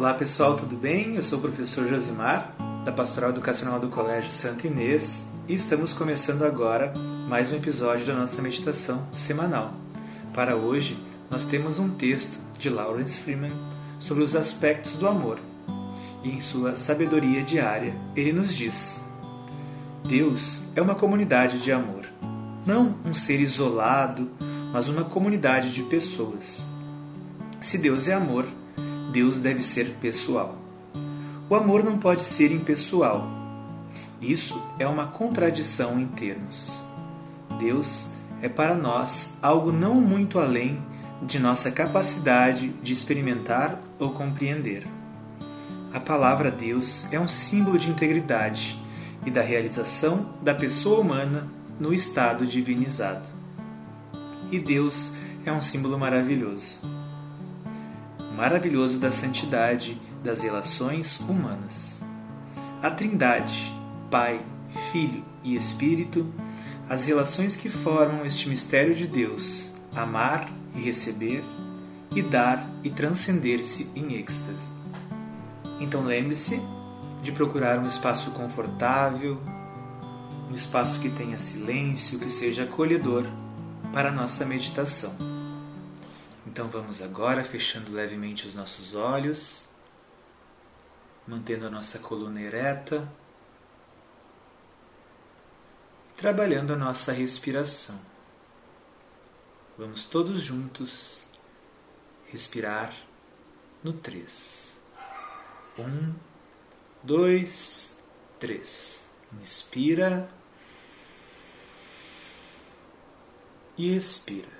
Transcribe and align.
Olá 0.00 0.14
pessoal, 0.14 0.56
tudo 0.56 0.76
bem? 0.76 1.16
Eu 1.16 1.22
sou 1.22 1.38
o 1.38 1.42
professor 1.42 1.86
Josimar, 1.86 2.54
da 2.86 2.90
Pastoral 2.90 3.28
Educacional 3.28 3.78
do 3.78 3.90
Colégio 3.90 4.32
Santa 4.32 4.66
Inês, 4.66 5.28
e 5.46 5.54
estamos 5.54 5.92
começando 5.92 6.42
agora 6.42 6.94
mais 7.28 7.52
um 7.52 7.56
episódio 7.56 8.06
da 8.06 8.14
nossa 8.14 8.40
meditação 8.40 9.06
semanal. 9.12 9.74
Para 10.32 10.56
hoje, 10.56 10.96
nós 11.30 11.44
temos 11.44 11.78
um 11.78 11.90
texto 11.90 12.38
de 12.58 12.70
Lawrence 12.70 13.18
Freeman 13.18 13.52
sobre 13.98 14.24
os 14.24 14.34
aspectos 14.34 14.94
do 14.94 15.06
amor. 15.06 15.38
E 16.24 16.30
em 16.30 16.40
sua 16.40 16.76
sabedoria 16.76 17.42
diária, 17.42 17.94
ele 18.16 18.32
nos 18.32 18.56
diz: 18.56 19.04
Deus 20.08 20.62
é 20.74 20.80
uma 20.80 20.94
comunidade 20.94 21.58
de 21.58 21.70
amor, 21.70 22.06
não 22.64 22.94
um 23.04 23.12
ser 23.12 23.38
isolado, 23.38 24.30
mas 24.72 24.88
uma 24.88 25.04
comunidade 25.04 25.70
de 25.74 25.82
pessoas. 25.82 26.64
Se 27.60 27.76
Deus 27.76 28.08
é 28.08 28.14
amor, 28.14 28.46
Deus 29.10 29.40
deve 29.40 29.60
ser 29.60 29.96
pessoal. 30.00 30.56
O 31.48 31.54
amor 31.56 31.82
não 31.82 31.98
pode 31.98 32.22
ser 32.22 32.52
impessoal. 32.52 33.28
Isso 34.20 34.62
é 34.78 34.86
uma 34.86 35.08
contradição 35.08 36.00
em 36.00 36.06
termos. 36.06 36.80
Deus 37.58 38.08
é 38.40 38.48
para 38.48 38.76
nós 38.76 39.36
algo 39.42 39.72
não 39.72 39.94
muito 39.94 40.38
além 40.38 40.80
de 41.22 41.40
nossa 41.40 41.72
capacidade 41.72 42.68
de 42.82 42.92
experimentar 42.92 43.80
ou 43.98 44.12
compreender. 44.12 44.86
A 45.92 45.98
palavra 45.98 46.48
Deus 46.48 47.12
é 47.12 47.18
um 47.18 47.26
símbolo 47.26 47.78
de 47.78 47.90
integridade 47.90 48.80
e 49.26 49.30
da 49.30 49.42
realização 49.42 50.34
da 50.40 50.54
pessoa 50.54 51.00
humana 51.00 51.48
no 51.80 51.92
estado 51.92 52.46
divinizado. 52.46 53.26
E 54.52 54.58
Deus 54.60 55.12
é 55.44 55.52
um 55.52 55.60
símbolo 55.60 55.98
maravilhoso 55.98 56.99
maravilhoso 58.36 58.98
da 58.98 59.10
santidade 59.10 60.00
das 60.22 60.40
relações 60.40 61.18
humanas. 61.20 62.00
A 62.82 62.90
Trindade, 62.90 63.74
Pai, 64.10 64.40
Filho 64.90 65.24
e 65.42 65.56
Espírito, 65.56 66.26
as 66.88 67.04
relações 67.04 67.56
que 67.56 67.68
formam 67.68 68.24
este 68.24 68.48
mistério 68.48 68.94
de 68.94 69.06
Deus, 69.06 69.72
amar 69.94 70.50
e 70.74 70.80
receber, 70.80 71.42
e 72.14 72.22
dar 72.22 72.68
e 72.82 72.90
transcender-se 72.90 73.88
em 73.94 74.14
êxtase. 74.14 74.68
Então 75.80 76.04
lembre-se 76.04 76.60
de 77.22 77.30
procurar 77.32 77.78
um 77.78 77.86
espaço 77.86 78.30
confortável, 78.32 79.40
um 80.50 80.54
espaço 80.54 80.98
que 80.98 81.08
tenha 81.10 81.38
silêncio, 81.38 82.18
que 82.18 82.28
seja 82.28 82.64
acolhedor 82.64 83.24
para 83.92 84.08
a 84.08 84.12
nossa 84.12 84.44
meditação. 84.44 85.29
Então 86.50 86.68
vamos 86.68 87.00
agora 87.00 87.44
fechando 87.44 87.92
levemente 87.92 88.48
os 88.48 88.56
nossos 88.56 88.96
olhos, 88.96 89.68
mantendo 91.24 91.64
a 91.64 91.70
nossa 91.70 92.00
coluna 92.00 92.40
ereta, 92.40 93.08
trabalhando 96.16 96.72
a 96.72 96.76
nossa 96.76 97.12
respiração. 97.12 98.00
Vamos 99.78 100.04
todos 100.06 100.42
juntos 100.42 101.22
respirar 102.32 102.96
no 103.80 103.92
3. 103.92 104.76
1, 105.78 106.14
2, 107.04 107.96
3. 108.40 109.06
Inspira 109.40 110.28
e 113.78 113.94
expira. 113.94 114.59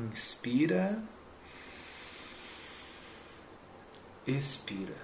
Inspira. 0.00 1.02
Expira. 4.26 4.96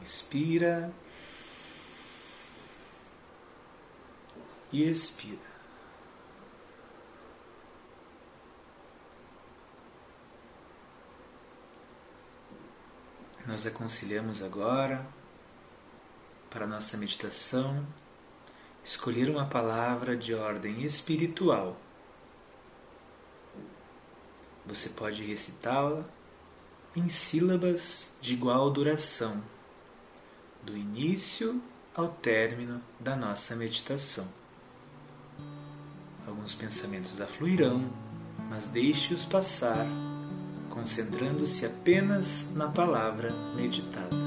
Inspira. 0.00 0.92
E 4.72 4.84
expira. 4.84 5.56
Nós 13.46 13.66
aconselhamos 13.66 14.42
agora 14.42 15.06
para 16.50 16.66
nossa 16.66 16.96
meditação 16.96 17.86
escolher 18.86 19.28
uma 19.28 19.44
palavra 19.44 20.16
de 20.16 20.32
ordem 20.32 20.84
espiritual. 20.84 21.76
Você 24.64 24.90
pode 24.90 25.24
recitá-la 25.24 26.04
em 26.94 27.08
sílabas 27.08 28.12
de 28.20 28.34
igual 28.34 28.70
duração, 28.70 29.42
do 30.62 30.76
início 30.76 31.60
ao 31.96 32.08
término 32.08 32.80
da 33.00 33.16
nossa 33.16 33.56
meditação. 33.56 34.28
Alguns 36.24 36.54
pensamentos 36.54 37.20
afluirão, 37.20 37.90
mas 38.48 38.66
deixe-os 38.66 39.24
passar, 39.24 39.84
concentrando-se 40.70 41.66
apenas 41.66 42.52
na 42.54 42.68
palavra 42.68 43.30
meditada. 43.56 44.25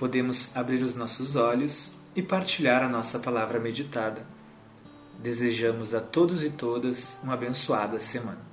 Podemos 0.00 0.56
abrir 0.56 0.82
os 0.82 0.94
nossos 0.94 1.36
olhos 1.36 1.94
e 2.16 2.22
partilhar 2.22 2.82
a 2.82 2.88
nossa 2.88 3.18
palavra 3.18 3.60
meditada. 3.60 4.24
Desejamos 5.18 5.92
a 5.92 6.00
todos 6.00 6.42
e 6.42 6.48
todas 6.48 7.18
uma 7.22 7.34
abençoada 7.34 8.00
semana. 8.00 8.49